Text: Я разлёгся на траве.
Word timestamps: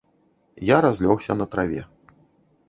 Я 0.69 0.77
разлёгся 0.85 1.37
на 1.43 1.47
траве. 1.53 1.85